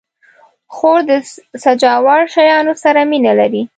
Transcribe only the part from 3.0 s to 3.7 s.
مینه لري.